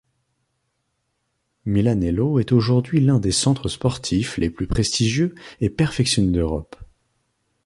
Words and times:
Milanello 1.65 2.39
est 2.39 2.53
aujourd'hui 2.53 3.01
l'un 3.01 3.19
des 3.19 3.31
centres 3.31 3.69
sportifs 3.69 4.39
les 4.39 4.49
plus 4.49 4.65
prestigieux 4.65 5.35
et 5.59 5.69
perfectionnés 5.69 6.31
d'Europe. 6.31 6.75